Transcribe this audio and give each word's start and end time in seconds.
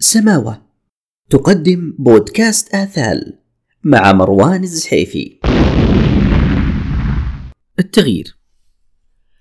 سماوة. 0.00 0.62
تقدم 1.30 1.94
بودكاست 1.98 2.74
آثال 2.74 3.38
مع 3.84 4.12
مروان 4.12 4.62
الزحيفي. 4.62 5.38
التغيير. 7.78 8.38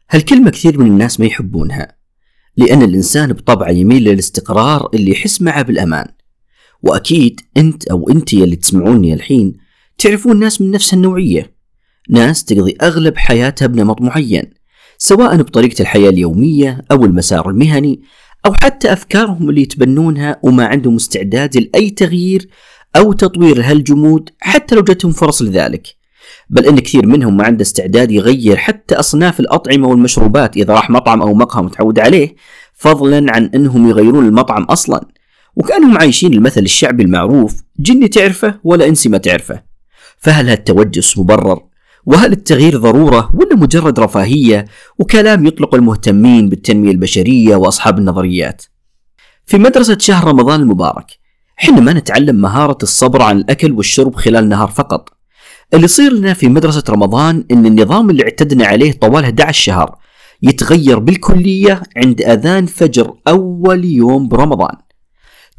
هالكلمة 0.09 0.49
كثير 0.49 0.79
من 0.79 0.87
الناس 0.87 1.19
ما 1.19 1.25
يحبونها؟ 1.25 1.97
لأن 2.57 2.81
الإنسان 2.81 3.33
بطبعه 3.33 3.69
يميل 3.69 4.03
للاستقرار 4.03 4.89
اللي 4.93 5.11
يحس 5.11 5.41
معه 5.41 5.61
بالأمان. 5.61 6.07
وأكيد 6.83 7.41
أنت 7.57 7.87
أو 7.87 8.09
أنت 8.09 8.33
اللي 8.33 8.55
تسمعوني 8.55 9.13
الحين 9.13 9.57
تعرفون 9.97 10.39
ناس 10.39 10.61
من 10.61 10.71
نفس 10.71 10.93
النوعية. 10.93 11.55
ناس 12.09 12.45
تقضي 12.45 12.77
أغلب 12.81 13.17
حياتها 13.17 13.65
بنمط 13.65 14.01
معين 14.01 14.53
سواء 14.97 15.37
بطريقة 15.37 15.81
الحياة 15.81 16.09
اليومية 16.09 16.85
أو 16.91 17.05
المسار 17.05 17.49
المهني 17.49 18.01
أو 18.45 18.53
حتى 18.63 18.93
أفكارهم 18.93 19.49
اللي 19.49 19.61
يتبنونها 19.61 20.39
وما 20.43 20.65
عندهم 20.65 20.95
استعداد 20.95 21.57
لأي 21.57 21.89
تغيير 21.89 22.49
أو 22.95 23.13
تطوير 23.13 23.61
هالجمود 23.61 24.29
حتى 24.39 24.75
لو 24.75 24.81
جتهم 24.81 25.11
فرص 25.11 25.41
لذلك. 25.41 25.87
بل 26.49 26.65
إن 26.65 26.79
كثير 26.79 27.05
منهم 27.05 27.37
ما 27.37 27.43
عنده 27.43 27.61
استعداد 27.61 28.11
يغير 28.11 28.57
حتى 28.57 28.95
أصناف 28.95 29.39
الأطعمة 29.39 29.87
والمشروبات 29.87 30.57
إذا 30.57 30.73
راح 30.73 30.89
مطعم 30.89 31.21
أو 31.21 31.33
مقهى 31.33 31.63
متعود 31.63 31.99
عليه 31.99 32.35
فضلا 32.73 33.25
عن 33.35 33.51
أنهم 33.55 33.89
يغيرون 33.89 34.25
المطعم 34.25 34.63
أصلا. 34.63 35.07
وكأنهم 35.55 35.97
عايشين 35.97 36.33
المثل 36.33 36.61
الشعبي 36.61 37.03
المعروف 37.03 37.61
جني 37.79 38.07
تعرفه 38.07 38.59
ولا 38.63 38.87
إنسي 38.87 39.09
ما 39.09 39.17
تعرفه. 39.17 39.63
فهل 40.17 40.49
هالتوجس 40.49 41.17
مبرر 41.17 41.66
وهل 42.07 42.31
التغيير 42.31 42.77
ضرورة 42.77 43.29
ولا 43.33 43.55
مجرد 43.55 43.99
رفاهية 43.99 44.65
وكلام 44.99 45.45
يطلق 45.45 45.75
المهتمين 45.75 46.49
بالتنمية 46.49 46.91
البشرية 46.91 47.55
وأصحاب 47.55 47.97
النظريات؟ 47.97 48.63
في 49.45 49.57
مدرسة 49.57 49.97
شهر 49.99 50.27
رمضان 50.27 50.61
المبارك 50.61 51.05
حنا 51.55 51.79
ما 51.79 51.93
نتعلم 51.93 52.35
مهارة 52.35 52.77
الصبر 52.83 53.21
عن 53.21 53.37
الأكل 53.37 53.71
والشرب 53.71 54.15
خلال 54.15 54.49
نهار 54.49 54.67
فقط. 54.67 55.09
اللي 55.73 55.85
يصير 55.85 56.13
لنا 56.13 56.33
في 56.33 56.47
مدرسة 56.49 56.83
رمضان 56.89 57.45
إن 57.51 57.65
النظام 57.65 58.09
اللي 58.09 58.23
اعتدنا 58.23 58.65
عليه 58.65 58.91
طوال 58.91 59.23
11 59.23 59.63
شهر 59.63 59.97
يتغير 60.41 60.99
بالكلية 60.99 61.81
عند 61.97 62.21
أذان 62.21 62.65
فجر 62.65 63.13
أول 63.27 63.85
يوم 63.85 64.27
برمضان. 64.27 64.75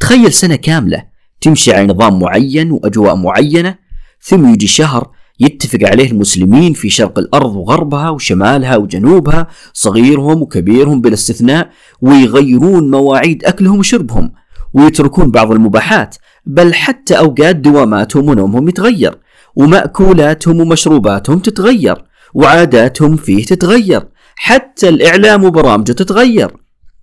تخيل 0.00 0.32
سنة 0.32 0.56
كاملة 0.56 1.04
تمشي 1.40 1.72
على 1.72 1.86
نظام 1.86 2.20
معين 2.20 2.70
وأجواء 2.70 3.16
معينة 3.16 3.78
ثم 4.20 4.52
يجي 4.52 4.66
شهر 4.66 5.17
يتفق 5.40 5.78
عليه 5.82 6.10
المسلمين 6.10 6.72
في 6.72 6.90
شرق 6.90 7.18
الأرض 7.18 7.56
وغربها 7.56 8.10
وشمالها 8.10 8.76
وجنوبها 8.76 9.46
صغيرهم 9.72 10.42
وكبيرهم 10.42 11.00
بلا 11.00 11.14
استثناء 11.14 11.70
ويغيرون 12.00 12.90
مواعيد 12.90 13.44
أكلهم 13.44 13.78
وشربهم 13.78 14.32
ويتركون 14.74 15.30
بعض 15.30 15.52
المباحات 15.52 16.16
بل 16.46 16.74
حتى 16.74 17.18
أوقات 17.18 17.56
دواماتهم 17.56 18.28
ونومهم 18.28 18.68
يتغير 18.68 19.18
ومأكولاتهم 19.56 20.60
ومشروباتهم 20.60 21.38
تتغير 21.38 22.04
وعاداتهم 22.34 23.16
فيه 23.16 23.44
تتغير 23.44 24.08
حتى 24.36 24.88
الإعلام 24.88 25.44
وبرامجه 25.44 25.92
تتغير. 25.92 26.50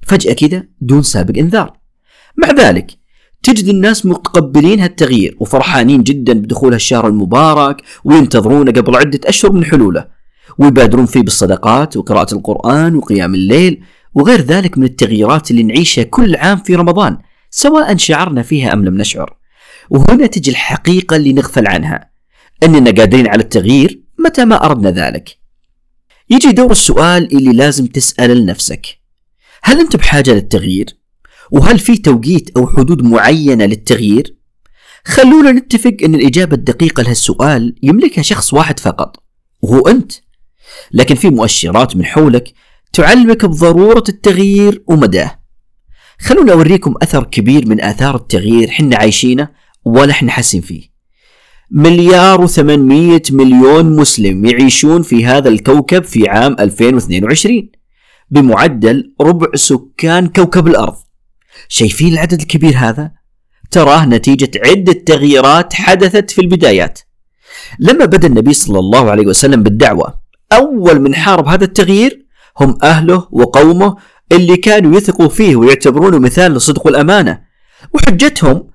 فجأة 0.08 0.34
كذا 0.34 0.64
دون 0.82 1.02
سابق 1.02 1.38
إنذار. 1.38 1.74
مع 2.38 2.52
ذلك 2.52 2.92
تجد 3.46 3.68
الناس 3.68 4.06
متقبلين 4.06 4.80
هالتغيير 4.80 5.38
وفرحانين 5.40 6.04
جدا 6.04 6.34
بدخول 6.34 6.74
هالشهر 6.74 7.08
المبارك 7.08 7.82
وينتظرونه 8.04 8.72
قبل 8.72 8.96
عدة 8.96 9.20
أشهر 9.26 9.52
من 9.52 9.66
حلوله 9.66 10.08
ويبادرون 10.58 11.06
فيه 11.06 11.22
بالصدقات 11.22 11.98
وقراءة 11.98 12.34
القرآن 12.34 12.96
وقيام 12.96 13.36
الليل 13.36 13.84
وغير 14.14 14.42
ذلك 14.42 14.78
من 14.78 14.84
التغييرات 14.84 15.52
اللي 15.52 15.64
نعيشها 15.64 16.04
كل 16.04 16.36
عام 16.36 16.58
في 16.58 16.76
رمضان 16.76 17.18
سواء 17.50 17.98
شعرنا 17.98 18.42
فيها 18.42 18.74
أم 18.74 18.86
لم 18.86 18.98
نشعر 18.98 19.38
وهنا 19.90 20.28
تجي 20.28 20.52
الحقيقة 20.52 21.16
اللي 21.16 21.34
نغفل 21.34 21.68
عنها 21.68 22.10
أننا 22.64 22.92
قادرين 22.92 23.28
على 23.28 23.42
التغيير 23.42 24.04
متى 24.26 24.46
ما 24.46 24.66
أردنا 24.66 24.92
ذلك 24.92 25.38
يجي 26.30 26.52
دور 26.52 26.72
السؤال 26.72 27.38
اللي 27.38 27.52
لازم 27.52 27.86
تسأل 27.86 28.38
لنفسك 28.38 28.86
هل 29.64 29.80
أنت 29.80 29.96
بحاجة 29.96 30.32
للتغيير؟ 30.32 31.05
وهل 31.52 31.80
في 31.80 31.98
توقيت 31.98 32.58
أو 32.58 32.68
حدود 32.68 33.04
معينة 33.04 33.66
للتغيير؟ 33.66 34.36
خلونا 35.06 35.52
نتفق 35.52 35.98
أن 36.04 36.16
الإجابة 36.16 36.56
الدقيقة 36.56 37.04
لهالسؤال 37.04 37.76
يملكها 37.84 38.22
شخص 38.22 38.54
واحد 38.54 38.80
فقط 38.80 39.24
وهو 39.62 39.80
أنت. 39.88 40.12
لكن 40.92 41.16
في 41.16 41.30
مؤشرات 41.30 41.96
من 41.96 42.06
حولك 42.06 42.54
تعلمك 42.94 43.46
بضرورة 43.46 44.04
التغيير 44.10 44.84
ومداه. 44.88 45.40
خلونا 46.20 46.54
أوريكم 46.54 46.94
أثر 47.02 47.24
كبير 47.24 47.68
من 47.68 47.82
آثار 47.82 48.16
التغيير 48.16 48.70
حنا 48.70 48.98
عايشينه 48.98 49.50
ولا 49.86 50.14
حنا 50.14 50.32
حاسين 50.32 50.62
فيه. 50.62 50.96
مليار 51.72 52.42
وثمانمية 52.42 53.22
مليون 53.32 53.96
مسلم 53.96 54.46
يعيشون 54.46 55.02
في 55.02 55.26
هذا 55.26 55.50
الكوكب 55.50 56.04
في 56.04 56.30
عام 56.30 56.56
2022 56.60 57.70
بمعدل 58.30 59.14
ربع 59.22 59.48
سكان 59.56 60.28
كوكب 60.28 60.68
الأرض. 60.68 60.96
شايفين 61.68 62.14
العدد 62.14 62.42
الكبير 62.42 62.78
هذا؟ 62.78 63.12
تراه 63.72 64.06
نتيجة 64.06 64.52
عدة 64.66 64.94
تغييرات 64.94 65.74
حدثت 65.74 66.32
في 66.32 66.42
البدايات. 66.42 67.00
لما 67.80 68.06
بدأ 68.06 68.28
النبي 68.28 68.54
صلى 68.54 68.80
الله 68.80 69.12
عليه 69.12 69.28
وسلم 69.28 69.64
بالدعوة، 69.64 70.14
أول 70.54 71.00
من 71.00 71.16
حارب 71.16 71.48
هذا 71.48 71.64
التغيير 71.64 72.26
هم 72.60 72.78
أهله 72.84 73.28
وقومه 73.32 73.96
اللي 74.32 74.58
كانوا 74.58 74.98
يثقوا 74.98 75.28
فيه 75.28 75.56
ويعتبرونه 75.56 76.20
مثال 76.20 76.52
للصدق 76.52 76.86
والأمانة. 76.86 77.42
وحجتهم 77.94 78.68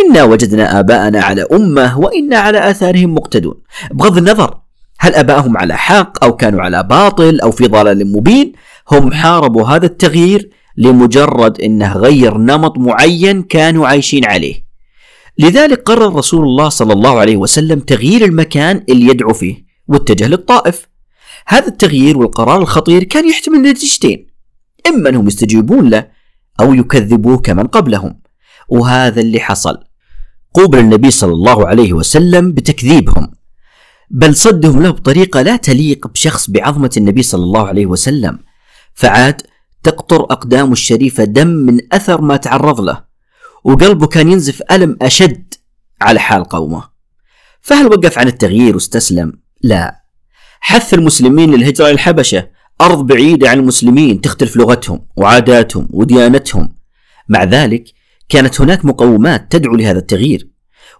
إنا 0.00 0.24
وجدنا 0.24 0.80
آباءنا 0.80 1.20
على 1.22 1.46
أمة 1.52 1.98
وإنا 1.98 2.38
على 2.38 2.70
آثارهم 2.70 3.14
مقتدون. 3.14 3.62
بغض 3.92 4.16
النظر 4.18 4.60
هل 4.98 5.14
آباءهم 5.14 5.56
على 5.56 5.76
حق 5.76 6.24
أو 6.24 6.36
كانوا 6.36 6.62
على 6.62 6.82
باطل 6.82 7.40
أو 7.40 7.50
في 7.50 7.66
ضلال 7.66 8.12
مبين، 8.12 8.52
هم 8.90 9.12
حاربوا 9.12 9.66
هذا 9.66 9.86
التغيير 9.86 10.50
لمجرد 10.76 11.60
أنه 11.60 11.92
غير 11.92 12.38
نمط 12.38 12.78
معين 12.78 13.42
كانوا 13.42 13.86
عايشين 13.86 14.24
عليه. 14.24 14.66
لذلك 15.38 15.82
قرر 15.82 16.14
رسول 16.14 16.44
الله 16.44 16.68
صلى 16.68 16.92
الله 16.92 17.20
عليه 17.20 17.36
وسلم 17.36 17.80
تغيير 17.80 18.24
المكان 18.24 18.84
اللي 18.88 19.06
يدعو 19.06 19.32
فيه 19.32 19.64
واتجه 19.88 20.26
للطائف. 20.28 20.86
هذا 21.48 21.66
التغيير 21.66 22.18
والقرار 22.18 22.62
الخطير 22.62 23.04
كان 23.04 23.30
يحتمل 23.30 23.62
نتيجتين 23.62 24.26
إما 24.86 25.08
أنهم 25.08 25.26
يستجيبون 25.26 25.90
له 25.90 26.08
أو 26.60 26.74
يكذبوه 26.74 27.38
كمن 27.38 27.66
قبلهم. 27.66 28.20
وهذا 28.68 29.20
اللي 29.20 29.40
حصل. 29.40 29.78
قوبل 30.54 30.78
النبي 30.78 31.10
صلى 31.10 31.32
الله 31.32 31.66
عليه 31.66 31.92
وسلم 31.92 32.52
بتكذيبهم 32.52 33.30
بل 34.10 34.34
صدهم 34.34 34.82
له 34.82 34.90
بطريقة 34.90 35.42
لا 35.42 35.56
تليق 35.56 36.06
بشخص 36.06 36.50
بعظمة 36.50 36.90
النبي 36.96 37.22
صلى 37.22 37.44
الله 37.44 37.66
عليه 37.66 37.86
وسلم 37.86 38.38
فعاد 38.94 39.42
تقطر 39.86 40.20
أقدامه 40.20 40.72
الشريفة 40.72 41.24
دم 41.24 41.46
من 41.46 41.78
أثر 41.92 42.20
ما 42.20 42.36
تعرض 42.36 42.80
له 42.80 43.04
وقلبه 43.64 44.06
كان 44.06 44.32
ينزف 44.32 44.62
ألم 44.70 44.96
أشد 45.02 45.54
على 46.00 46.20
حال 46.20 46.44
قومه. 46.44 46.82
فهل 47.60 47.86
وقف 47.86 48.18
عن 48.18 48.28
التغيير 48.28 48.74
واستسلم؟ 48.74 49.32
لا. 49.62 50.00
حث 50.60 50.94
المسلمين 50.94 51.54
للهجرة 51.54 51.88
للحبشة 51.88 52.48
أرض 52.80 53.06
بعيدة 53.06 53.48
عن 53.48 53.58
المسلمين 53.58 54.20
تختلف 54.20 54.56
لغتهم 54.56 55.06
وعاداتهم 55.16 55.88
وديانتهم. 55.90 56.76
مع 57.28 57.44
ذلك 57.44 57.84
كانت 58.28 58.60
هناك 58.60 58.84
مقومات 58.84 59.52
تدعو 59.52 59.74
لهذا 59.74 59.98
التغيير 59.98 60.50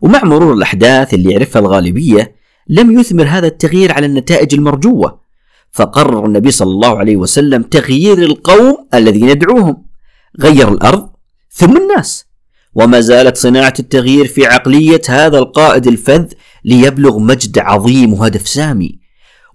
ومع 0.00 0.25
مرور 0.25 0.52
الأحداث 0.52 1.14
اللي 1.14 1.32
يعرفها 1.32 1.60
الغالبية 1.60 2.36
لم 2.69 3.00
يثمر 3.00 3.25
هذا 3.25 3.46
التغيير 3.46 3.92
على 3.92 4.06
النتائج 4.06 4.54
المرجوة. 4.54 5.25
فقرر 5.76 6.26
النبي 6.26 6.50
صلى 6.50 6.70
الله 6.70 6.98
عليه 6.98 7.16
وسلم 7.16 7.62
تغيير 7.62 8.19
القوم 8.19 8.88
الذين 8.94 9.28
يدعوهم 9.28 9.84
غير 10.41 10.69
الأرض 10.69 11.09
ثم 11.50 11.76
الناس. 11.76 12.26
وما 12.75 13.00
زالت 13.00 13.37
صناعة 13.37 13.75
التغيير 13.78 14.26
في 14.26 14.46
عقلية 14.46 15.02
هذا 15.08 15.38
القائد 15.38 15.87
الفذ 15.87 16.25
ليبلغ 16.64 17.19
مجد 17.19 17.58
عظيم 17.58 18.12
وهدف 18.12 18.49
سامي. 18.49 18.99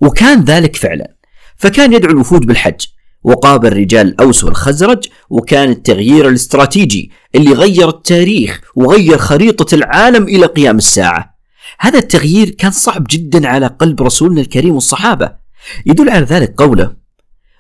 وكان 0.02 0.44
ذلك 0.44 0.76
فعلا. 0.76 1.16
فكان 1.58 1.94
يدعو 1.94 2.12
الوفود 2.12 2.46
بالحج 2.46 2.86
وقابل 3.24 3.74
رجال 3.74 4.08
الأوس 4.08 4.44
والخزرج 4.44 5.06
وكان 5.30 5.70
التغيير 5.70 6.30
الاستراتيجي 6.30 7.12
اللي 7.36 7.54
غير 7.54 7.90
التاريخ 7.90 8.62
وغير 8.76 9.18
خريطة 9.18 9.76
العالم 9.76 10.24
إلى 10.24 10.46
قيام 10.46 10.78
الساعة. 10.78 11.36
هذا 11.80 12.00
التغيير 12.00 12.50
كان 12.50 12.72
صعب 12.72 13.06
جدا 13.10 13.48
على 13.48 13.68
قلب 13.68 14.02
رسولنا 14.02 14.42
الكريم 14.42 14.74
والصحابة. 14.74 15.41
يدل 15.86 16.10
على 16.10 16.26
ذلك 16.26 16.62
قوله 16.62 16.96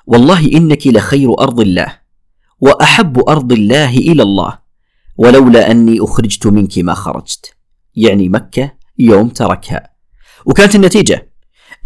والله 0.07 0.45
إنك 0.45 0.87
لخير 0.87 1.39
أرض 1.39 1.59
الله 1.59 1.97
وأحب 2.59 3.29
أرض 3.29 3.51
الله 3.51 3.97
إلى 3.97 4.23
الله 4.23 4.59
ولولا 5.17 5.71
أني 5.71 5.97
أخرجت 6.01 6.47
منك 6.47 6.77
ما 6.77 6.93
خرجت. 6.93 7.53
يعني 7.95 8.29
مكة 8.29 8.71
يوم 8.99 9.29
تركها. 9.29 9.89
وكانت 10.45 10.75
النتيجة. 10.75 11.31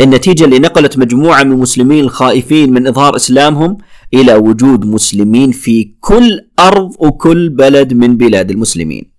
النتيجة 0.01 0.45
اللي 0.45 0.59
نقلت 0.59 0.97
مجموعة 0.97 1.43
من 1.43 1.51
المسلمين 1.51 2.03
الخائفين 2.03 2.73
من 2.73 2.87
إظهار 2.87 3.15
إسلامهم 3.15 3.77
إلى 4.13 4.35
وجود 4.35 4.85
مسلمين 4.85 5.51
في 5.51 5.95
كل 5.99 6.49
أرض 6.59 6.91
وكل 6.99 7.49
بلد 7.49 7.93
من 7.93 8.17
بلاد 8.17 8.51
المسلمين. 8.51 9.11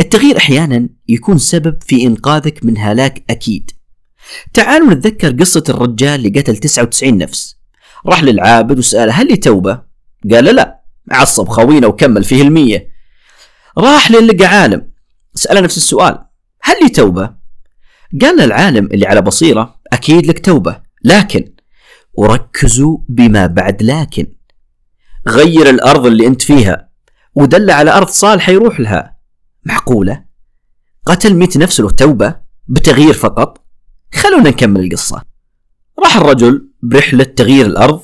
التغيير 0.00 0.36
أحيانا 0.36 0.88
يكون 1.08 1.38
سبب 1.38 1.76
في 1.86 2.06
إنقاذك 2.06 2.64
من 2.64 2.78
هلاك 2.78 3.24
أكيد. 3.30 3.70
تعالوا 4.52 4.94
نتذكر 4.94 5.30
قصة 5.32 5.64
الرجال 5.68 6.26
اللي 6.26 6.40
قتل 6.40 6.56
99 6.56 7.18
نفس 7.18 7.56
راح 8.06 8.22
للعابد 8.22 8.78
وسأله 8.78 9.12
هل 9.12 9.28
لي 9.28 9.36
توبة؟ 9.36 9.82
قال 10.32 10.44
لا 10.44 10.80
عصب 11.10 11.48
خوينا 11.48 11.86
وكمل 11.86 12.24
فيه 12.24 12.42
المية 12.42 12.90
راح 13.78 14.10
للقى 14.10 14.46
عالم 14.46 14.90
سأله 15.34 15.60
نفس 15.60 15.76
السؤال 15.76 16.18
هل 16.62 16.76
لي 16.82 16.88
توبة؟ 16.88 17.34
قال 18.22 18.36
للعالم 18.36 18.86
اللي 18.86 19.06
على 19.06 19.22
بصيرة 19.22 19.80
أكيد 19.92 20.26
لك 20.26 20.44
توبة 20.44 20.82
لكن 21.04 21.52
وركزوا 22.14 22.98
بما 23.08 23.46
بعد 23.46 23.82
لكن 23.82 24.26
غير 25.28 25.70
الأرض 25.70 26.06
اللي 26.06 26.26
أنت 26.26 26.42
فيها 26.42 26.88
ودل 27.34 27.70
على 27.70 27.90
أرض 27.90 28.08
صالحة 28.08 28.52
يروح 28.52 28.80
لها 28.80 29.16
معقولة؟ 29.64 30.24
قتل 31.06 31.34
مئة 31.34 31.58
نفس 31.58 31.80
له 31.80 31.90
توبة 31.90 32.34
بتغيير 32.68 33.12
فقط 33.12 33.59
خلونا 34.14 34.50
نكمل 34.50 34.84
القصة. 34.84 35.22
راح 36.04 36.16
الرجل 36.16 36.70
برحلة 36.82 37.24
تغيير 37.24 37.66
الأرض 37.66 38.00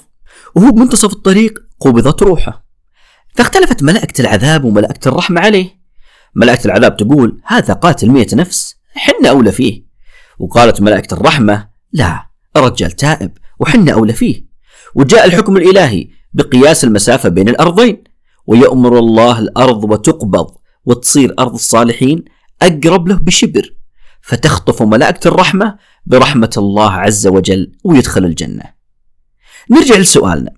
وهو 0.54 0.70
بمنتصف 0.70 1.12
الطريق 1.12 1.58
قبضت 1.80 2.22
روحه. 2.22 2.66
فاختلفت 3.34 3.82
ملائكة 3.82 4.20
العذاب 4.20 4.64
وملائكة 4.64 5.08
الرحمة 5.08 5.40
عليه. 5.40 5.70
ملائكة 6.34 6.64
العذاب 6.66 6.96
تقول 6.96 7.40
هذا 7.44 7.74
قاتل 7.74 8.10
مئة 8.10 8.36
نفس 8.36 8.76
حنا 8.94 9.28
أولى 9.28 9.52
فيه. 9.52 9.86
وقالت 10.38 10.80
ملائكة 10.80 11.14
الرحمة 11.14 11.68
لا 11.92 12.26
الرجال 12.56 12.90
تائب 12.90 13.38
وحنا 13.60 13.92
أولى 13.92 14.12
فيه. 14.12 14.46
وجاء 14.94 15.26
الحكم 15.26 15.56
الإلهي 15.56 16.08
بقياس 16.32 16.84
المسافة 16.84 17.28
بين 17.28 17.48
الأرضين. 17.48 18.04
ويأمر 18.46 18.98
الله 18.98 19.38
الأرض 19.38 19.84
وتقبض 19.84 20.46
وتصير 20.84 21.34
أرض 21.38 21.54
الصالحين 21.54 22.24
أقرب 22.62 23.08
له 23.08 23.14
بشبر. 23.14 23.76
فتخطف 24.22 24.82
ملائكة 24.82 25.28
الرحمة 25.28 25.78
برحمة 26.06 26.50
الله 26.56 26.92
عز 26.92 27.26
وجل 27.26 27.72
ويدخل 27.84 28.24
الجنة. 28.24 28.62
نرجع 29.70 29.96
لسؤالنا. 29.96 30.50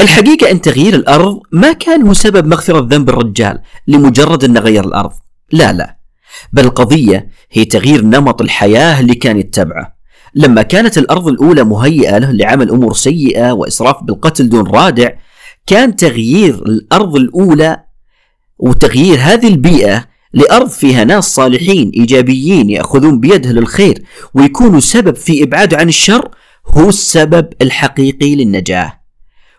الحقيقة 0.00 0.50
أن 0.50 0.60
تغيير 0.60 0.94
الأرض 0.94 1.40
ما 1.52 1.72
كان 1.72 2.02
هو 2.02 2.12
سبب 2.12 2.46
مغفرة 2.46 2.88
ذنب 2.90 3.08
الرجال 3.08 3.62
لمجرد 3.86 4.44
أنه 4.44 4.60
غير 4.60 4.84
الأرض. 4.84 5.12
لا 5.52 5.72
لا. 5.72 5.96
بل 6.52 6.64
القضية 6.64 7.28
هي 7.50 7.64
تغيير 7.64 8.04
نمط 8.04 8.42
الحياة 8.42 9.00
اللي 9.00 9.14
كان 9.14 9.38
يتبعه. 9.38 9.96
لما 10.34 10.62
كانت 10.62 10.98
الأرض 10.98 11.28
الأولى 11.28 11.64
مهيئة 11.64 12.18
له 12.18 12.30
لعمل 12.30 12.70
أمور 12.70 12.94
سيئة 12.94 13.52
وإسراف 13.52 14.02
بالقتل 14.02 14.48
دون 14.48 14.66
رادع 14.66 15.10
كان 15.66 15.96
تغيير 15.96 16.54
الأرض 16.54 17.16
الأولى 17.16 17.84
وتغيير 18.58 19.18
هذه 19.20 19.48
البيئة 19.48 20.11
لأرض 20.32 20.68
فيها 20.68 21.04
ناس 21.04 21.34
صالحين 21.34 21.90
إيجابيين 21.90 22.70
يأخذون 22.70 23.20
بيده 23.20 23.52
للخير 23.52 24.04
ويكونوا 24.34 24.80
سبب 24.80 25.16
في 25.16 25.42
إبعاده 25.42 25.76
عن 25.76 25.88
الشر 25.88 26.30
هو 26.68 26.88
السبب 26.88 27.48
الحقيقي 27.62 28.34
للنجاة. 28.34 29.00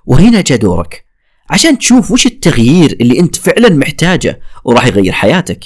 وهنا 0.05 0.41
جاء 0.41 0.57
دورك. 0.57 1.05
عشان 1.49 1.77
تشوف 1.77 2.11
وش 2.11 2.25
التغيير 2.25 2.97
اللي 3.01 3.19
أنت 3.19 3.35
فعلا 3.35 3.69
محتاجه 3.69 4.39
وراح 4.63 4.85
يغير 4.85 5.11
حياتك. 5.11 5.63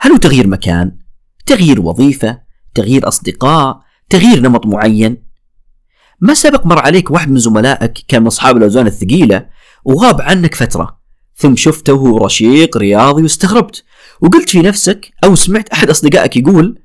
هل 0.00 0.10
هو 0.10 0.16
تغيير 0.16 0.46
مكان؟ 0.46 0.98
تغيير 1.46 1.80
وظيفة؟ 1.80 2.38
تغيير 2.74 3.08
أصدقاء؟ 3.08 3.80
تغيير 4.10 4.40
نمط 4.40 4.66
معين؟ 4.66 5.22
ما 6.20 6.34
سبق 6.34 6.66
مر 6.66 6.78
عليك 6.78 7.10
واحد 7.10 7.30
من 7.30 7.38
زملائك 7.38 7.92
كان 8.08 8.20
من 8.20 8.26
أصحاب 8.26 8.56
الأوزان 8.56 8.86
الثقيلة 8.86 9.46
وغاب 9.84 10.20
عنك 10.20 10.54
فترة 10.54 11.00
ثم 11.36 11.56
شفته 11.56 11.92
وهو 11.92 12.24
رشيق 12.24 12.76
رياضي 12.76 13.22
واستغربت. 13.22 13.84
وقلت 14.20 14.50
في 14.50 14.62
نفسك 14.62 15.10
أو 15.24 15.34
سمعت 15.34 15.68
أحد 15.68 15.90
أصدقائك 15.90 16.36
يقول 16.36 16.78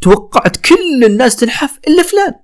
توقعت 0.00 0.56
كل 0.56 1.04
الناس 1.04 1.36
تنحف 1.36 1.78
إلا 1.88 2.02
فلان. 2.02 2.34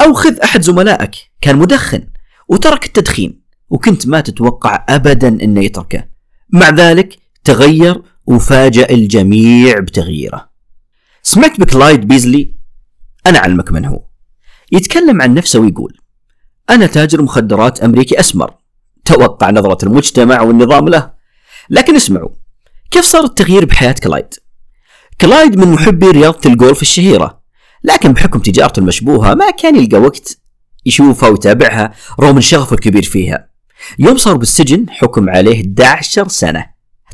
أو 0.00 0.12
خذ 0.12 0.38
أحد 0.40 0.62
زملائك 0.62 1.14
كان 1.40 1.56
مدخن 1.56 2.08
وترك 2.48 2.86
التدخين 2.86 3.42
وكنت 3.70 4.06
ما 4.06 4.20
تتوقع 4.20 4.84
أبدا 4.88 5.28
أنه 5.28 5.64
يتركه. 5.64 6.04
مع 6.50 6.68
ذلك 6.70 7.18
تغير 7.44 8.02
وفاجأ 8.26 8.90
الجميع 8.90 9.78
بتغييره. 9.78 10.50
سمعت 11.22 11.60
بكلايد 11.60 12.08
بيزلي؟ 12.08 12.54
أنا 13.26 13.38
أعلمك 13.38 13.72
من 13.72 13.84
هو. 13.84 14.04
يتكلم 14.72 15.22
عن 15.22 15.34
نفسه 15.34 15.60
ويقول 15.60 15.98
أنا 16.70 16.86
تاجر 16.86 17.22
مخدرات 17.22 17.80
أمريكي 17.80 18.20
أسمر. 18.20 18.54
توقع 19.04 19.50
نظرة 19.50 19.84
المجتمع 19.84 20.40
والنظام 20.40 20.88
له. 20.88 21.12
لكن 21.70 21.96
اسمعوا 21.96 22.41
كيف 22.92 23.04
صار 23.04 23.24
التغيير 23.24 23.64
بحياة 23.64 23.94
كلايد؟ 24.02 24.34
كلايد 25.20 25.58
من 25.58 25.72
محبي 25.72 26.10
رياضة 26.10 26.40
الجولف 26.46 26.82
الشهيرة 26.82 27.42
لكن 27.84 28.12
بحكم 28.12 28.38
تجارته 28.38 28.80
المشبوهة 28.80 29.34
ما 29.34 29.50
كان 29.50 29.76
يلقى 29.76 29.98
وقت 29.98 30.38
يشوفها 30.86 31.28
ويتابعها 31.28 31.92
رغم 32.20 32.40
شغفه 32.40 32.74
الكبير 32.74 33.02
فيها. 33.02 33.48
يوم 33.98 34.16
صار 34.16 34.36
بالسجن 34.36 34.86
حكم 34.90 35.30
عليه 35.30 35.60
11 35.60 36.28
سنة. 36.28 36.66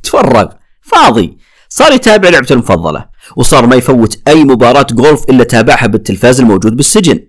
تفرغ. 0.03 0.47
فاضي. 0.83 1.39
صار 1.69 1.93
يتابع 1.93 2.29
لعبته 2.29 2.53
المفضلة 2.53 3.09
وصار 3.37 3.67
ما 3.67 3.77
يفوت 3.77 4.19
أي 4.29 4.45
مباراة 4.45 4.87
جولف 4.93 5.25
إلا 5.31 5.45
تابعها 5.45 5.87
بالتلفاز 5.87 6.41
الموجود 6.41 6.77
بالسجن. 6.77 7.21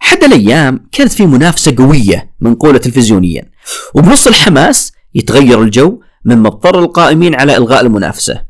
حد 0.00 0.24
الأيام 0.24 0.88
كانت 0.92 1.12
في 1.12 1.26
منافسة 1.26 1.74
قوية 1.78 2.34
منقولة 2.40 2.78
تلفزيونيا 2.78 3.50
وبنص 3.94 4.26
الحماس 4.26 4.92
يتغير 5.14 5.62
الجو 5.62 6.00
مما 6.24 6.48
اضطر 6.48 6.78
القائمين 6.78 7.34
على 7.34 7.56
إلغاء 7.56 7.80
المنافسة. 7.80 8.42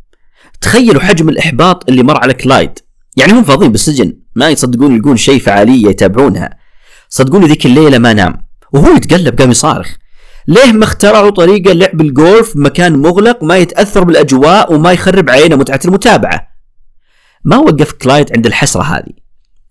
تخيلوا 0.60 1.02
حجم 1.02 1.28
الإحباط 1.28 1.88
اللي 1.88 2.02
مر 2.02 2.16
على 2.16 2.34
كلايد. 2.34 2.78
يعني 3.16 3.32
هم 3.32 3.44
فاضيين 3.44 3.72
بالسجن 3.72 4.18
ما 4.34 4.48
يصدقون 4.48 4.94
يلقون 4.94 5.16
شيء 5.16 5.40
فعالية 5.40 5.88
يتابعونها. 5.88 6.58
صدقوني 7.08 7.46
ذيك 7.46 7.66
الليلة 7.66 7.98
ما 7.98 8.12
نام. 8.12 8.48
وهو 8.72 8.96
يتقلب 8.96 9.40
قام 9.40 9.50
يصارخ. 9.50 9.96
ليه 10.48 10.72
ما 10.72 10.84
اخترعوا 10.84 11.30
طريقة 11.30 11.72
لعب 11.72 12.00
الجولف 12.00 12.56
مكان 12.56 12.98
مغلق 12.98 13.44
ما 13.44 13.56
يتأثر 13.56 14.04
بالأجواء 14.04 14.72
وما 14.72 14.92
يخرب 14.92 15.30
علينا 15.30 15.56
متعة 15.56 15.80
المتابعة؟ 15.84 16.48
ما 17.44 17.56
وقف 17.56 17.92
كلايد 17.92 18.32
عند 18.36 18.46
الحسرة 18.46 18.82
هذه. 18.82 19.12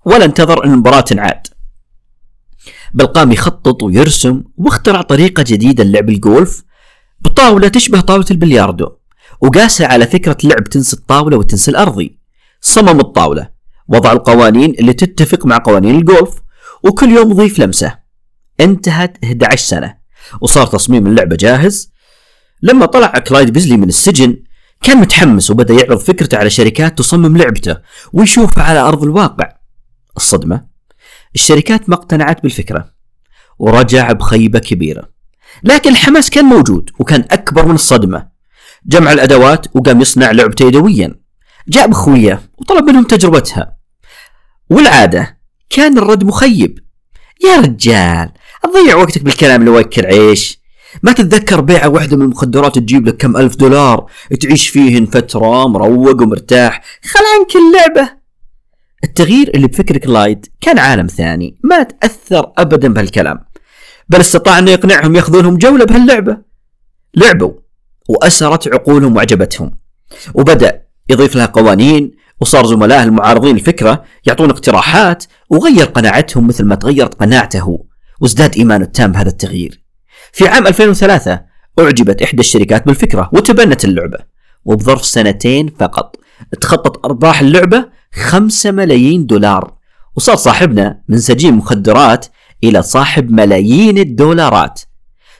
ولا 0.05 0.25
انتظر 0.25 0.65
أن 0.65 0.71
المباراة 0.71 1.01
تنعاد. 1.01 1.47
بل 2.93 3.07
قام 3.07 3.31
يخطط 3.31 3.83
ويرسم 3.83 4.43
واخترع 4.57 5.01
طريقة 5.01 5.43
جديدة 5.47 5.83
للعب 5.83 6.09
الجولف. 6.09 6.63
بطاولة 7.27 7.67
تشبه 7.67 7.99
طاولة 7.99 8.25
البلياردو 8.31 8.89
وقاسها 9.41 9.87
على 9.87 10.07
فكرة 10.07 10.37
لعب 10.43 10.63
تنس 10.63 10.93
الطاولة 10.93 11.37
والتنس 11.37 11.69
الأرضي. 11.69 12.19
صمم 12.61 12.99
الطاولة 12.99 13.49
وضع 13.87 14.11
القوانين 14.11 14.75
اللي 14.79 14.93
تتفق 14.93 15.45
مع 15.45 15.57
قوانين 15.65 15.95
الجولف 15.95 16.35
وكل 16.83 17.09
يوم 17.09 17.33
ضيف 17.33 17.59
لمسة. 17.59 17.99
انتهت 18.59 19.17
11 19.23 19.67
سنة 19.67 19.97
وصار 20.41 20.67
تصميم 20.67 21.07
اللعبة 21.07 21.35
جاهز. 21.35 21.91
لما 22.61 22.85
طلع 22.85 23.07
كلايد 23.07 23.49
بيزلي 23.53 23.77
من 23.77 23.87
السجن 23.87 24.43
كان 24.81 24.97
متحمس 24.97 25.51
وبدأ 25.51 25.73
يعرض 25.73 25.99
فكرته 25.99 26.37
على 26.37 26.49
شركات 26.49 26.97
تصمم 26.97 27.37
لعبته 27.37 27.77
ويشوفها 28.13 28.63
على 28.63 28.79
أرض 28.79 29.03
الواقع. 29.03 29.53
الصدمة 30.17 30.65
الشركات 31.35 31.89
ما 31.89 31.95
اقتنعت 31.95 32.43
بالفكرة 32.43 32.93
ورجع 33.59 34.11
بخيبة 34.11 34.59
كبيرة. 34.59 35.16
لكن 35.63 35.89
الحماس 35.89 36.29
كان 36.29 36.45
موجود 36.45 36.89
وكان 36.99 37.25
أكبر 37.31 37.65
من 37.65 37.75
الصدمة. 37.75 38.27
جمع 38.85 39.13
الأدوات 39.13 39.65
وقام 39.75 40.01
يصنع 40.01 40.31
لعبته 40.31 40.67
يدويا. 40.67 41.15
جاء 41.67 41.87
بخويه 41.87 42.41
وطلب 42.57 42.83
منهم 42.89 43.03
تجربتها. 43.03 43.77
والعادة 44.69 45.37
كان 45.69 45.97
الرد 45.97 46.23
مخيب. 46.23 46.79
يا 47.45 47.59
رجال 47.59 48.31
تضيع 48.63 48.95
وقتك 48.95 49.23
بالكلام 49.23 49.61
اللي 49.61 49.71
وكل 49.71 50.05
عيش. 50.05 50.59
ما 51.03 51.11
تتذكر 51.11 51.61
بيعة 51.61 51.89
واحدة 51.89 52.17
من 52.17 52.21
المخدرات 52.21 52.75
تجيب 52.75 53.07
لك 53.07 53.17
كم 53.17 53.37
ألف 53.37 53.55
دولار 53.55 54.11
تعيش 54.41 54.67
فيهن 54.67 55.05
فترة 55.05 55.67
مروق 55.67 56.21
ومرتاح. 56.21 56.81
خل 57.03 57.19
عنك 57.35 57.55
اللعبة. 57.55 58.17
التغيير 59.03 59.51
اللي 59.55 59.67
بفكر 59.67 59.97
كلايد 59.97 60.45
كان 60.61 60.79
عالم 60.79 61.07
ثاني 61.07 61.57
ما 61.63 61.83
تأثر 61.83 62.51
أبدا 62.57 62.93
بهالكلام. 62.93 63.39
بل 64.09 64.19
استطاع 64.19 64.59
أنه 64.59 64.71
يقنعهم 64.71 65.15
يأخذونهم 65.15 65.57
جولة 65.57 65.85
بهاللعبة. 65.85 66.37
لعبوا 67.15 67.53
وأسرت 68.09 68.67
عقولهم 68.67 69.15
وعجبتهم 69.15 69.77
وبدأ 70.33 70.83
يضيف 71.09 71.35
لها 71.35 71.45
قوانين 71.45 72.11
وصار 72.41 72.65
زملائه 72.65 73.03
المعارضين 73.03 73.55
الفكرة 73.55 74.03
يعطون 74.25 74.49
اقتراحات 74.49 75.23
وغير 75.49 75.85
قناعتهم 75.85 76.47
مثل 76.47 76.65
ما 76.65 76.75
تغيرت 76.75 77.13
قناعته 77.13 77.85
وازداد 78.21 78.55
إيمانه 78.57 78.85
التام 78.85 79.11
بهذا 79.11 79.29
التغيير. 79.29 79.83
في 80.31 80.47
عام 80.47 80.67
2003 80.67 81.41
أعجبت 81.79 82.21
إحدى 82.21 82.39
الشركات 82.39 82.85
بالفكرة 82.85 83.29
وتبنت 83.33 83.85
اللعبة. 83.85 84.17
وبظرف 84.65 85.05
سنتين 85.05 85.73
فقط 85.79 86.15
تخطط 86.61 87.05
أرباح 87.05 87.41
اللعبة 87.41 87.85
5 88.13 88.71
ملايين 88.71 89.25
دولار. 89.25 89.77
وصار 90.15 90.35
صاحبنا 90.35 91.01
من 91.07 91.19
سجين 91.19 91.53
مخدرات 91.53 92.25
إلى 92.63 92.81
صاحب 92.81 93.31
ملايين 93.31 93.97
الدولارات. 93.97 94.81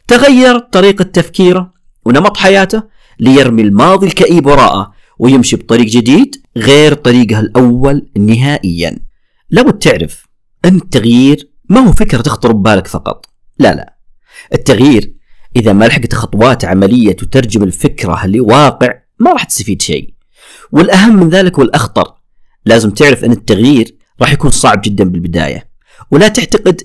تغير 0.08 0.60
طريقة 0.60 1.04
تفكيره 1.04 1.74
ونمط 2.06 2.38
حياته 2.38 2.84
ليرمي 3.20 3.62
الماضي 3.62 4.08
الكئيب 4.08 4.46
وراءه 4.46 4.94
ويمشي 5.20 5.56
بطريق 5.56 5.86
جديد 5.86 6.36
غير 6.58 6.94
طريقه 6.94 7.40
الأول 7.40 8.10
نهائيا. 8.18 9.00
لو 9.50 9.70
تعرف 9.70 10.28
أن 10.66 10.76
التغيير 10.76 11.52
ما 11.70 11.80
هو 11.80 11.92
فكرة 11.92 12.22
تخطر 12.22 12.52
ببالك 12.52 12.88
فقط. 12.88 13.26
لا 13.60 13.76
لا. 13.76 13.98
التغيير 14.54 15.14
إذا 15.56 15.74
ما 15.74 15.86
لحقت 15.86 16.14
خطوات 16.14 16.66
عملية 16.66 17.12
تترجم 17.12 17.64
الفكرة 17.64 18.28
لواقع 18.28 18.94
ما 19.20 19.32
راح 19.32 19.44
تستفيد 19.44 19.82
شيء. 19.82 20.14
والأهم 20.72 21.16
من 21.16 21.30
ذلك 21.30 21.60
والأخطر 21.60 22.14
لازم 22.66 22.90
تعرف 22.90 23.24
أن 23.24 23.32
التغيير 23.32 23.96
راح 24.22 24.34
يكون 24.34 24.52
صعب 24.52 24.82
جدا 24.82 25.04
بالبداية. 25.04 25.70
ولا 26.12 26.28
تعتقد 26.28 26.82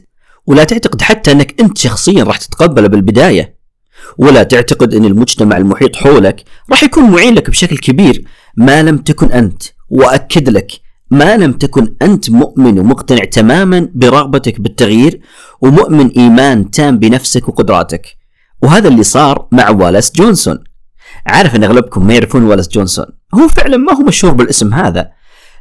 ولا 0.47 0.65
تعتقد 0.65 1.03
حتى 1.03 1.33
أنك 1.33 1.61
أنت 1.61 1.79
شخصيا 1.79 2.25
راح 2.25 2.37
تتقبله 2.37 2.89
بالبداية. 2.89 3.57
ولا 4.19 4.43
تعتقد 4.43 4.95
أن 4.95 5.05
المجتمع 5.05 5.57
المحيط 5.57 5.97
حولك 5.97 6.45
راح 6.71 6.83
يكون 6.83 7.11
معين 7.11 7.35
لك 7.35 7.51
بشكل 7.51 7.79
كبير. 7.79 8.25
ما 8.57 8.83
لم 8.83 8.99
تكن 8.99 9.33
أنت 9.33 9.63
وأكد 9.91 10.49
لك 10.49 10.73
ما 11.11 11.37
لم 11.37 11.53
تكن 11.53 11.95
أنت 12.03 12.31
مؤمن 12.31 12.79
ومقتنع 12.79 13.25
تماما 13.25 13.89
برغبتك 13.95 14.61
بالتغيير 14.61 15.21
ومؤمن 15.61 16.09
إيمان 16.09 16.71
تام 16.71 16.99
بنفسك 16.99 17.49
وقدراتك. 17.49 18.07
وهذا 18.63 18.89
اللي 18.89 19.03
صار 19.03 19.49
مع 19.53 19.71
والاس 19.71 20.13
جونسون. 20.17 20.59
عارف 21.27 21.57
أن 21.57 21.65
أغلبكم 21.65 22.07
ما 22.07 22.15
يعرفون 22.15 22.45
والاس 22.45 22.69
جونسون. 22.69 23.07
هو 23.35 23.49
فعلا 23.49 23.77
ما 23.77 23.93
هو 23.95 24.03
مشهور 24.03 24.35
بالاسم 24.35 24.75
هذا. 24.75 25.11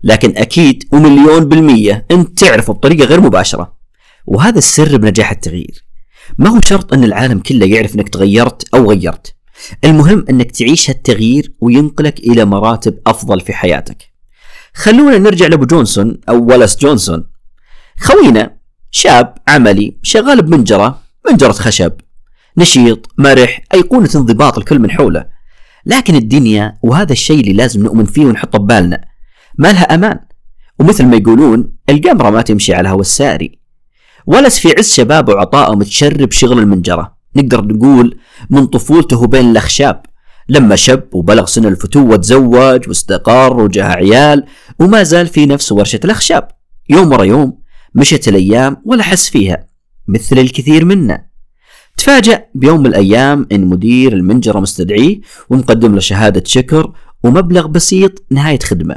لكن 0.04 0.34
أكيد 0.38 0.84
ومليون 0.92 1.46
بالمية 1.46 2.06
أنت 2.12 2.40
تعرفه 2.40 2.74
بطريقة 2.74 3.06
غير 3.06 3.22
مباشرة. 3.22 3.81
وهذا 4.32 4.58
السر 4.58 4.98
بنجاح 4.98 5.32
التغيير. 5.32 5.86
ما 6.38 6.50
هو 6.50 6.60
شرط 6.66 6.94
أن 6.94 7.04
العالم 7.04 7.40
كله 7.40 7.66
يعرف 7.66 7.96
أنك 7.96 8.10
تغيرت 8.10 8.74
أو 8.74 8.90
غيرت. 8.90 9.36
المهم 9.86 10.26
أنك 10.30 10.52
تعيش 10.52 10.90
هالتغيير 10.90 11.54
وينقلك 11.62 12.20
إلى 12.20 12.46
مراتب 12.46 13.00
أفضل 13.08 13.42
في 13.42 13.54
حياتك. 13.54 14.12
خلونا 14.74 15.18
نرجع 15.18 15.48
لأبو 15.48 15.66
جونسون 15.66 16.18
أو 16.30 16.46
ولس 16.46 16.78
جونسون. 16.78 17.24
خوينا 18.00 18.58
شاب 18.92 19.36
عملي 19.48 19.98
شغال 20.04 20.42
بمنجرة 20.42 21.02
منجرة 21.30 21.52
خشب. 21.52 21.94
نشيط 22.58 23.08
مرح 23.18 23.62
أيقونة 23.74 24.10
انضباط 24.16 24.58
الكل 24.58 24.80
من 24.80 24.92
حوله. 24.92 25.26
لكن 25.86 26.16
الدنيا 26.16 26.78
وهذا 26.84 27.12
الشيء 27.12 27.40
اللي 27.40 27.54
لازم 27.54 27.84
نؤمن 27.84 28.06
فيه 28.06 28.26
ونحطه 28.26 28.60
ببالنا. 28.60 29.06
ما 29.58 29.72
لها 29.72 29.96
أمان. 29.96 30.20
ومثل 30.80 31.06
ما 31.06 31.16
يقولون 31.16 31.74
القمرة 31.90 32.30
ما 32.30 32.42
تمشي 32.42 32.74
على 32.74 32.90
هوا 32.90 33.02
الساري. 33.02 33.61
ولس 34.26 34.60
في 34.60 34.74
عز 34.78 34.94
شبابه 34.94 35.34
وعطائه 35.34 35.76
متشرب 35.76 36.32
شغل 36.32 36.60
المنجرة. 36.60 37.16
نقدر 37.36 37.66
نقول 37.66 38.18
من 38.50 38.66
طفولته 38.66 39.28
بين 39.28 39.52
الأخشاب. 39.52 40.06
لما 40.50 40.76
شب 40.76 41.04
وبلغ 41.14 41.46
سن 41.46 41.66
الفتوة 41.66 42.16
تزوج 42.16 42.88
واستقر 42.88 43.60
وجاه 43.60 43.84
عيال 43.86 44.46
وما 44.80 45.04
زال 45.04 45.28
في 45.28 45.46
نفس 45.46 45.72
ورشة 45.72 46.00
الأخشاب. 46.04 46.48
يوم 46.90 47.12
ورا 47.12 47.24
يوم 47.24 47.58
مشت 47.96 48.28
الأيام 48.28 48.78
ولا 48.86 49.04
حس 49.04 49.30
فيها 49.30 49.68
مثل 50.08 50.38
الكثير 50.40 50.86
منا. 50.86 51.26
تفاجأ 51.98 52.46
بيوم 52.56 52.80
من 52.80 52.86
الأيام 52.86 53.48
إن 53.52 53.66
مدير 53.66 54.14
المنجرة 54.14 54.60
مستدعيه 54.60 55.20
ومقدم 55.50 55.94
له 55.94 56.00
شهادة 56.00 56.44
شكر 56.46 56.94
ومبلغ 57.24 57.68
بسيط 57.68 58.24
نهاية 58.32 58.60
خدمة. 58.60 58.96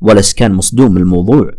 ولس 0.00 0.32
كان 0.32 0.52
مصدوم 0.52 0.92
من 0.92 1.00
الموضوع. 1.00 1.50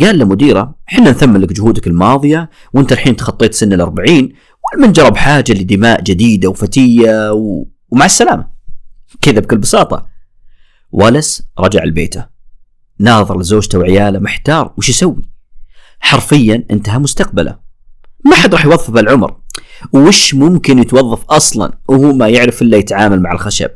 قال 0.00 0.18
لمديره 0.18 0.74
حنا 0.86 1.10
نثمن 1.10 1.40
لك 1.40 1.52
جهودك 1.52 1.86
الماضية 1.86 2.50
وأنت 2.72 2.92
الحين 2.92 3.16
تخطيت 3.16 3.54
سن 3.54 3.72
الأربعين 3.72 4.32
والمنجرة 4.72 5.08
بحاجة 5.08 5.52
لدماء 5.52 6.02
جديدة 6.02 6.48
وفتية 6.48 7.32
و... 7.32 7.66
ومع 7.90 8.04
السلامة. 8.04 8.48
كذا 9.22 9.40
بكل 9.40 9.58
بساطة. 9.58 10.06
ولس 10.92 11.48
رجع 11.58 11.84
لبيته. 11.84 12.26
ناظر 12.98 13.38
لزوجته 13.38 13.78
وعياله 13.78 14.18
محتار 14.18 14.74
وش 14.78 14.88
يسوي؟ 14.88 15.22
حرفيا 16.00 16.66
انتهى 16.70 16.98
مستقبله. 16.98 17.58
ما 18.24 18.36
حد 18.36 18.54
راح 18.54 18.64
يوظف 18.64 18.90
بالعمر. 18.90 19.36
وش 19.92 20.34
ممكن 20.34 20.78
يتوظف 20.78 21.24
أصلا؟ 21.24 21.78
وهو 21.88 22.12
ما 22.12 22.28
يعرف 22.28 22.62
إلا 22.62 22.76
يتعامل 22.76 23.22
مع 23.22 23.32
الخشب. 23.32 23.70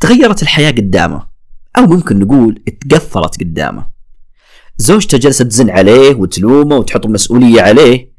تغيرت 0.00 0.42
الحياة 0.42 0.70
قدامه. 0.70 1.26
أو 1.78 1.86
ممكن 1.86 2.18
نقول 2.18 2.62
اتقفلت 2.68 3.40
قدامه. 3.40 3.95
زوجته 4.76 5.18
جلست 5.18 5.42
تزن 5.42 5.70
عليه 5.70 6.14
وتلومه 6.14 6.76
وتحط 6.76 7.06
المسؤولية 7.06 7.62
عليه. 7.62 8.12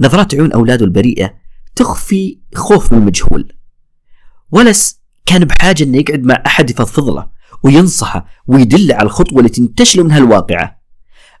نظرات 0.00 0.34
عيون 0.34 0.52
أولاده 0.52 0.84
البريئة 0.84 1.34
تخفي 1.76 2.38
خوف 2.54 2.92
من 2.92 2.98
المجهول. 2.98 3.52
ولس 4.50 5.00
كان 5.26 5.44
بحاجة 5.44 5.84
إنه 5.84 5.98
يقعد 5.98 6.22
مع 6.22 6.42
أحد 6.46 6.70
يفضفض 6.70 7.10
له 7.10 7.26
وينصحه 7.62 8.26
ويدله 8.46 8.94
على 8.94 9.06
الخطوة 9.06 9.38
اللي 9.38 9.48
تنتشله 9.48 10.04
من 10.04 10.12
هالواقعة 10.12 10.80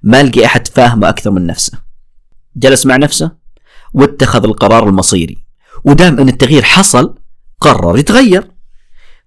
ما 0.02 0.22
لقي 0.22 0.44
أحد 0.44 0.68
فاهمه 0.68 1.08
أكثر 1.08 1.30
من 1.30 1.46
نفسه. 1.46 1.78
جلس 2.56 2.86
مع 2.86 2.96
نفسه 2.96 3.32
واتخذ 3.94 4.44
القرار 4.44 4.88
المصيري. 4.88 5.38
ودام 5.84 6.18
أن 6.18 6.28
التغيير 6.28 6.62
حصل 6.62 7.14
قرر 7.60 7.98
يتغير. 7.98 8.50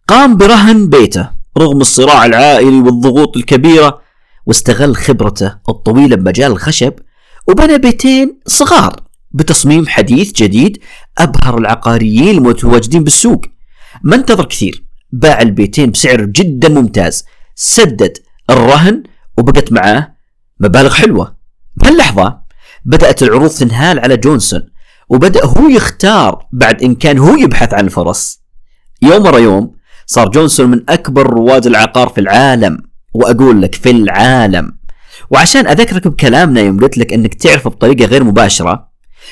قام 0.07 0.37
برهن 0.37 0.89
بيته 0.89 1.29
رغم 1.57 1.81
الصراع 1.81 2.25
العائلي 2.25 2.79
والضغوط 2.79 3.37
الكبيرة 3.37 4.02
واستغل 4.45 4.95
خبرته 4.95 5.55
الطويلة 5.69 6.15
بمجال 6.15 6.51
الخشب 6.51 6.93
وبنى 7.47 7.77
بيتين 7.77 8.39
صغار 8.47 9.03
بتصميم 9.31 9.87
حديث 9.87 10.31
جديد 10.31 10.77
أبهر 11.17 11.57
العقاريين 11.57 12.37
المتواجدين 12.37 13.03
بالسوق. 13.03 13.45
ما 14.03 14.15
انتظر 14.15 14.45
كثير. 14.45 14.85
باع 15.11 15.41
البيتين 15.41 15.91
بسعر 15.91 16.21
جدا 16.25 16.69
ممتاز. 16.69 17.25
سدد 17.55 18.17
الرهن 18.49 19.03
وبقت 19.37 19.71
معاه 19.71 20.15
مبالغ 20.59 20.93
حلوة. 20.93 21.35
بهاللحظة 21.75 22.43
بدأت 22.85 23.23
العروض 23.23 23.49
تنهال 23.49 23.99
على 23.99 24.17
جونسون 24.17 24.61
وبدأ 25.09 25.45
هو 25.45 25.67
يختار 25.67 26.47
بعد 26.51 26.83
إن 26.83 26.95
كان 26.95 27.17
هو 27.17 27.35
يبحث 27.35 27.73
عن 27.73 27.85
الفرص 27.85 28.41
يوم 29.01 29.25
ورا 29.25 29.37
يوم 29.37 29.75
صار 30.05 30.29
جونسون 30.29 30.71
من 30.71 30.89
أكبر 30.89 31.27
رواد 31.27 31.65
العقار 31.65 32.09
في 32.09 32.21
العالم. 32.21 32.92
وأقول 33.13 33.61
لك 33.61 33.75
في 33.75 33.91
العالم. 33.91 34.83
وعشان 35.29 35.67
أذكرك 35.67 36.07
بكلامنا 36.07 36.61
يوم 36.61 36.79
قلت 36.79 36.97
لك 36.97 37.13
أنك 37.13 37.33
تعرف 37.33 37.67
بطريقة 37.67 38.05
غير 38.05 38.23
مباشرة 38.23 38.87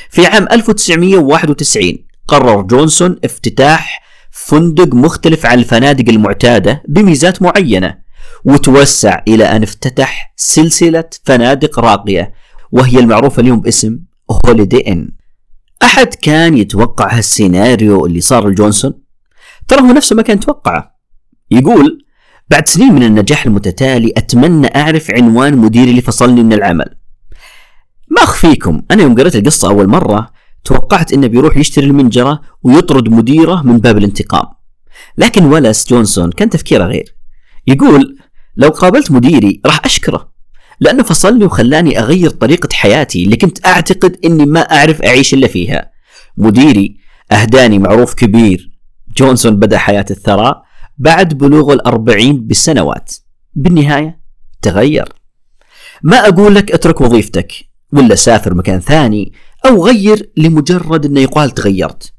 في 0.10 0.26
عام 0.26 0.48
1991 0.52 1.98
قرر 2.28 2.62
جونسون 2.62 3.20
افتتاح 3.24 4.02
فندق 4.32 4.96
مختلف 4.96 5.46
عن 5.46 5.60
الفنادق 5.60 6.10
المعتادة 6.10 6.84
بميزات 6.88 7.42
معينة 7.42 7.98
وتوسع 8.46 9.22
إلى 9.28 9.44
أن 9.44 9.64
افتتح 9.64 10.34
سلسلة 10.36 11.10
فنادق 11.26 11.80
راقية 11.80 12.34
وهي 12.72 13.00
المعروفة 13.00 13.42
اليوم 13.42 13.60
باسم 13.62 14.00
هوليدي 14.46 14.92
إن 14.92 15.12
أحد 15.84 16.14
كان 16.14 16.58
يتوقع 16.58 17.18
هالسيناريو 17.18 18.06
اللي 18.06 18.22
صار 18.22 18.50
لجونسون؟ 18.50 18.94
ترى 19.68 19.82
هو 19.82 19.92
نفسه 19.92 20.16
ما 20.16 20.22
كان 20.22 20.38
يتوقعه. 20.38 20.96
يقول 21.52 22.06
بعد 22.52 22.68
سنين 22.68 22.94
من 22.94 23.04
النجاح 23.04 23.46
المتتالي 23.46 24.14
أتمنى 24.18 24.68
أعرف 24.76 25.12
عنوان 25.12 25.58
مديري 25.58 25.90
اللي 25.90 26.02
فصلني 26.02 26.44
من 26.44 26.54
العمل. 26.54 26.86
ما 28.10 28.24
أخفيكم 28.24 28.82
أنا 28.92 29.04
يوم 29.04 29.16
قريت 29.16 29.36
القصة 29.36 29.68
أول 29.70 29.88
مرة 29.88 30.32
توقعت 30.64 31.14
إنه 31.14 31.28
بيروح 31.28 31.58
يشتري 31.58 31.86
المنجرة 31.86 32.42
ويطرد 32.64 33.10
مديره 33.10 33.62
من 33.62 33.78
باب 33.78 33.98
الانتقام. 33.98 34.46
لكن 35.18 35.46
ولس 35.46 35.88
جونسون 35.90 36.32
كان 36.32 36.50
تفكيره 36.50 36.84
غير. 36.84 37.16
يقول 37.68 38.18
لو 38.56 38.70
قابلت 38.70 39.12
مديري 39.12 39.62
راح 39.66 39.82
أشكره 39.86 40.32
لأنه 40.80 41.04
فصلني 41.04 41.46
وخلاني 41.46 42.00
أغير 42.00 42.30
طريقة 42.30 42.70
حياتي 42.74 43.24
اللي 43.24 43.38
كنت 43.38 43.66
أعتقد 43.66 44.18
إني 44.26 44.46
ما 44.46 44.60
أعرف 44.60 45.02
أعيش 45.02 45.34
إلا 45.34 45.48
فيها. 45.48 45.92
مديري 46.38 46.98
أهداني 47.32 47.80
معروف 47.80 48.14
كبير. 48.14 48.72
جونسون 49.18 49.56
بدأ 49.56 49.78
حياة 49.78 50.06
الثراء 50.12 50.71
بعد 51.02 51.38
بلوغ 51.38 51.74
الأربعين 51.74 52.48
بسنوات 52.48 53.14
بالنهاية 53.54 54.20
تغير. 54.62 55.14
ما 56.04 56.28
أقول 56.28 56.56
لك 56.56 56.72
أترك 56.72 57.02
وظيفتك 57.02 57.54
ولا 57.94 58.16
سافر 58.16 58.54
مكان 58.54 58.80
ثاني 58.80 59.34
أو 59.66 59.86
غير 59.86 60.32
لمجرد 60.38 61.06
أنه 61.06 61.20
يقال 61.20 61.52
تغيرت. 61.52 62.14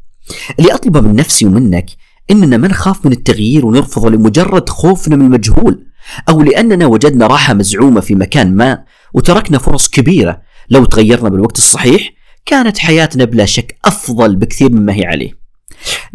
اللي 0.58 0.74
أطلبه 0.74 1.00
من 1.00 1.16
نفسي 1.16 1.46
ومنك 1.46 1.86
إننا 2.30 2.56
ما 2.56 2.68
نخاف 2.68 3.06
من 3.06 3.12
التغيير 3.12 3.66
ونرفضه 3.66 4.10
لمجرد 4.10 4.68
خوفنا 4.68 5.16
من 5.16 5.26
المجهول 5.26 5.86
أو 6.28 6.42
لأننا 6.42 6.86
وجدنا 6.86 7.26
راحة 7.26 7.54
مزعومة 7.54 8.00
في 8.00 8.14
مكان 8.14 8.56
ما 8.56 8.84
وتركنا 9.14 9.58
فرص 9.58 9.88
كبيرة. 9.88 10.42
لو 10.70 10.84
تغيرنا 10.84 11.28
بالوقت 11.28 11.58
الصحيح 11.58 12.10
كانت 12.46 12.78
حياتنا 12.78 13.24
بلا 13.24 13.44
شك 13.44 13.78
أفضل 13.84 14.36
بكثير 14.36 14.72
مما 14.72 14.94
هي 14.94 15.06
عليه. 15.06 15.32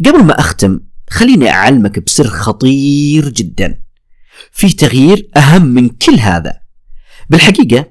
قبل 0.06 0.24
ما 0.24 0.40
أختم 0.40 0.80
خليني 1.10 1.50
أعلمك 1.50 1.98
بسر 1.98 2.26
خطير 2.26 3.28
جدا. 3.28 3.80
في 4.52 4.72
تغيير 4.72 5.28
أهم 5.36 5.66
من 5.66 5.88
كل 5.88 6.14
هذا. 6.14 6.60
بالحقيقة 7.30 7.86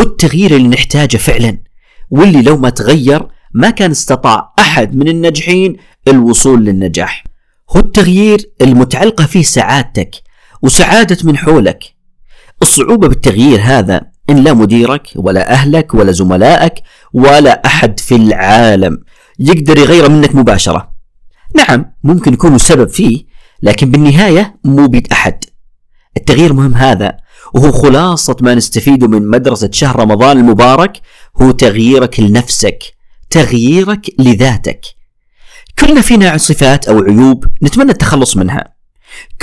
هو 0.00 0.02
التغيير 0.02 0.56
اللي 0.56 0.68
نحتاجه 0.68 1.16
فعلا 1.16 1.58
واللي 2.10 2.42
لو 2.42 2.56
ما 2.56 2.70
تغير 2.70 3.28
ما 3.54 3.70
كان 3.70 3.90
استطاع 3.90 4.52
أحد 4.58 4.94
من 4.96 5.08
الناجحين 5.08 5.76
الوصول 6.08 6.64
للنجاح. 6.64 7.24
هو 7.70 7.80
التغيير 7.80 8.50
المتعلقة 8.62 9.26
فيه 9.26 9.42
سعادتك 9.42 10.10
وسعادة 10.62 11.16
من 11.24 11.36
حولك. 11.36 11.84
الصعوبة 12.62 13.08
بالتغيير 13.08 13.60
هذا 13.62 14.00
إن 14.30 14.44
لا 14.44 14.52
مديرك 14.52 15.08
ولا 15.16 15.52
أهلك 15.52 15.94
ولا 15.94 16.12
زملائك 16.12 16.74
ولا 17.12 17.66
أحد 17.66 18.00
في 18.00 18.16
العالم 18.16 18.98
يقدر 19.38 19.78
يغير 19.78 20.10
منك 20.10 20.34
مباشرة. 20.34 20.91
نعم 21.56 21.92
ممكن 22.04 22.32
يكونوا 22.32 22.58
سبب 22.58 22.88
فيه 22.88 23.24
لكن 23.62 23.90
بالنهاية 23.90 24.58
مو 24.64 24.86
بيد 24.86 25.12
أحد. 25.12 25.44
التغيير 26.16 26.52
مهم 26.52 26.74
هذا 26.74 27.16
وهو 27.54 27.72
خلاصة 27.72 28.36
ما 28.40 28.54
نستفيده 28.54 29.08
من 29.08 29.28
مدرسة 29.28 29.70
شهر 29.72 30.00
رمضان 30.00 30.38
المبارك 30.38 31.00
هو 31.42 31.50
تغييرك 31.50 32.20
لنفسك 32.20 32.78
تغييرك 33.30 34.10
لذاتك. 34.18 34.80
كلنا 35.78 36.00
فينا 36.00 36.36
صفات 36.36 36.88
أو 36.88 36.98
عيوب 36.98 37.44
نتمنى 37.62 37.90
التخلص 37.90 38.36
منها. 38.36 38.74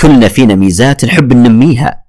كلنا 0.00 0.28
فينا 0.28 0.54
ميزات 0.54 1.04
نحب 1.04 1.32
ننميها. 1.32 2.02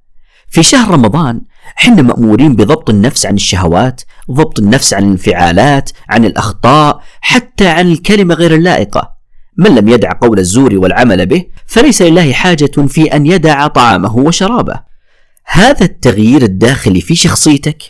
في 0.49 0.63
شهر 0.63 0.91
رمضان 0.91 1.41
حنا 1.75 2.01
مأمورين 2.01 2.55
بضبط 2.55 2.89
النفس 2.89 3.25
عن 3.25 3.33
الشهوات 3.33 4.01
ضبط 4.31 4.59
النفس 4.59 4.93
عن 4.93 5.03
الانفعالات 5.03 5.89
عن 6.09 6.25
الأخطاء 6.25 7.03
حتى 7.21 7.67
عن 7.67 7.91
الكلمة 7.91 8.35
غير 8.35 8.55
اللائقة. 8.55 9.20
من 9.57 9.75
لم 9.75 9.89
يدع 9.89 10.11
قول 10.21 10.39
الزور 10.39 10.75
والعمل 10.75 11.25
به 11.25 11.45
فليس 11.65 12.01
لله 12.01 12.33
حاجة 12.33 12.87
في 12.87 13.03
أن 13.03 13.25
يدع 13.25 13.67
طعامه 13.67 14.15
وشرابه. 14.17 14.79
هذا 15.45 15.85
التغيير 15.85 16.41
الداخلي 16.41 17.01
في 17.01 17.15
شخصيتك. 17.15 17.83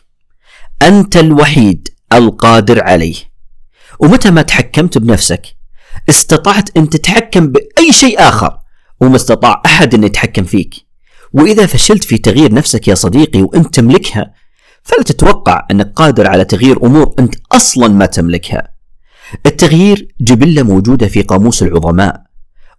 أنت 0.82 1.18
الوحيد 1.18 1.88
القادر 2.13 2.84
عليه. 2.84 3.15
ومتى 4.00 4.32
ما 4.32 4.41
تحكمت 4.41 4.98
بنفسك 4.98 5.46
استطعت 6.10 6.77
أن 6.77 6.89
تتحكم 6.89 7.48
بأي 7.48 7.94
شيء 7.94 8.20
آخر 8.20 8.58
وما 9.01 9.15
استطاع 9.15 9.62
أحد 9.65 9.94
أن 9.94 10.03
يتحكم 10.03 10.44
فيك. 10.44 10.75
وإذا 11.34 11.65
فشلت 11.65 12.03
في 12.03 12.18
تغيير 12.18 12.53
نفسك 12.53 12.88
يا 12.88 12.96
صديقي 12.96 13.41
وأنت 13.41 13.75
تملكها 13.75 14.34
فلا 14.84 15.03
تتوقع 15.03 15.68
أنك 15.72 15.94
قادر 15.96 16.27
على 16.27 16.46
تغيير 16.46 16.86
أمور 16.86 17.15
أنت 17.20 17.36
أصلا 17.51 17.88
ما 17.88 18.06
تملكها. 18.06 18.80
التغيير 19.45 20.15
جبلة 20.21 20.63
موجودة 20.63 21.07
في 21.07 21.21
قاموس 21.21 21.63
العظماء 21.63 22.23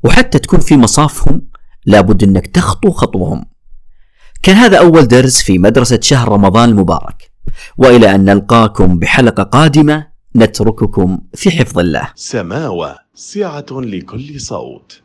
وحتى 0.05 0.39
تكون 0.39 0.61
في 0.61 0.77
مصافهم 0.77 1.43
لابد 1.87 2.23
أنك 2.23 2.47
تخطو 2.47 2.91
خطوهم. 2.91 3.45
كان 4.43 4.57
هذا 4.57 4.79
أول 4.79 5.09
درس 5.09 5.43
في 5.43 5.59
مدرسة 5.59 6.01
شهر 6.03 6.29
رمضان 6.29 6.69
المبارك. 6.69 7.33
وإلى 7.77 8.15
أن 8.15 8.25
نلقاكم 8.25 8.99
بحلقة 8.99 9.43
قادمة 9.43 10.07
نترككم 10.37 11.19
في 11.35 11.51
حفظ 11.51 11.79
الله. 11.79 12.09
سماوة 12.15 12.97
سعة 13.15 13.67
لكل 13.71 14.41
صوت. 14.41 15.03